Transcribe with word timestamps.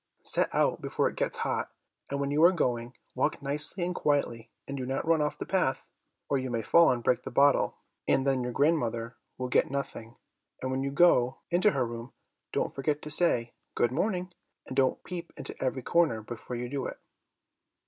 Set 0.23 0.49
out 0.51 0.81
before 0.81 1.07
it 1.07 1.15
gets 1.15 1.37
hot, 1.45 1.69
and 2.09 2.19
when 2.19 2.31
you 2.31 2.43
are 2.43 2.51
going, 2.51 2.95
walk 3.13 3.39
nicely 3.39 3.83
and 3.85 3.93
quietly 3.93 4.49
and 4.67 4.75
do 4.75 4.83
not 4.83 5.05
run 5.05 5.21
off 5.21 5.37
the 5.37 5.45
path, 5.45 5.91
or 6.27 6.39
you 6.39 6.49
may 6.49 6.63
fall 6.63 6.89
and 6.89 7.03
break 7.03 7.21
the 7.21 7.29
bottle, 7.29 7.77
and 8.07 8.25
then 8.25 8.41
your 8.41 8.51
grandmother 8.51 9.15
will 9.37 9.47
get 9.47 9.69
nothing; 9.69 10.15
and 10.59 10.71
when 10.71 10.81
you 10.81 10.89
go 10.89 11.37
into 11.51 11.69
her 11.69 11.85
room, 11.85 12.13
don't 12.51 12.73
forget 12.73 12.99
to 13.03 13.11
say, 13.11 13.53
'Good 13.75 13.91
morning,' 13.91 14.33
and 14.65 14.75
don't 14.75 15.03
peep 15.03 15.31
into 15.37 15.55
every 15.63 15.83
corner 15.83 16.23
before 16.23 16.55
you 16.55 16.67
do 16.67 16.87
it." 16.87 16.97